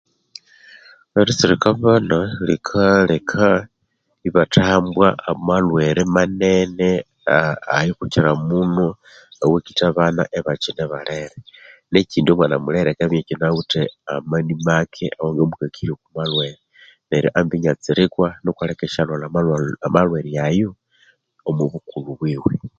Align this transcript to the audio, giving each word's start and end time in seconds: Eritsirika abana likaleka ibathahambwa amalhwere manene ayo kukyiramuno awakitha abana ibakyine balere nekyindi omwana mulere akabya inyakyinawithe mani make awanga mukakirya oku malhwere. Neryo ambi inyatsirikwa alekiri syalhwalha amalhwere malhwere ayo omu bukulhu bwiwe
Eritsirika 1.19 1.67
abana 1.75 2.17
likaleka 2.47 3.45
ibathahambwa 4.27 5.07
amalhwere 5.31 6.01
manene 6.15 6.89
ayo 7.77 7.91
kukyiramuno 7.99 8.85
awakitha 9.43 9.83
abana 9.91 10.21
ibakyine 10.37 10.83
balere 10.91 11.37
nekyindi 11.89 12.29
omwana 12.31 12.55
mulere 12.63 12.89
akabya 12.91 13.15
inyakyinawithe 13.15 13.81
mani 14.29 14.53
make 14.67 15.05
awanga 15.17 15.41
mukakirya 15.49 15.93
oku 15.95 16.07
malhwere. 16.15 16.61
Neryo 17.09 17.29
ambi 17.37 17.55
inyatsirikwa 17.57 18.27
alekiri 18.61 18.93
syalhwalha 18.93 19.25
amalhwere 19.29 19.69
malhwere 19.95 20.29
ayo 20.47 20.69
omu 21.47 21.63
bukulhu 21.71 22.11
bwiwe 22.17 22.53